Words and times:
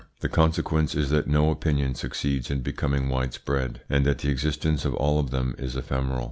The 0.21 0.29
consequence 0.29 0.95
is 0.95 1.11
that 1.11 1.27
no 1.27 1.51
opinion 1.51 1.93
succeeds 1.93 2.49
in 2.49 2.61
becoming 2.61 3.07
widespread, 3.07 3.81
and 3.87 4.03
that 4.03 4.17
the 4.17 4.31
existence 4.31 4.83
of 4.83 4.95
all 4.95 5.19
of 5.19 5.29
them 5.29 5.53
is 5.59 5.75
ephemeral. 5.75 6.19